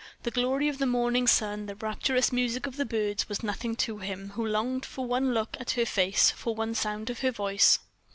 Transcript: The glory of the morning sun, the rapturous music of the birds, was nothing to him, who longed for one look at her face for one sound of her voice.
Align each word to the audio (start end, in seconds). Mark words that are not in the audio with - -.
The 0.23 0.31
glory 0.31 0.67
of 0.67 0.79
the 0.79 0.87
morning 0.87 1.27
sun, 1.27 1.67
the 1.67 1.75
rapturous 1.75 2.31
music 2.31 2.65
of 2.65 2.75
the 2.75 2.87
birds, 2.87 3.29
was 3.29 3.43
nothing 3.43 3.75
to 3.85 3.99
him, 3.99 4.29
who 4.31 4.43
longed 4.43 4.83
for 4.83 5.05
one 5.05 5.31
look 5.31 5.55
at 5.59 5.69
her 5.77 5.85
face 5.85 6.31
for 6.31 6.55
one 6.55 6.73
sound 6.73 7.11
of 7.11 7.19
her 7.19 7.29
voice. 7.29 7.77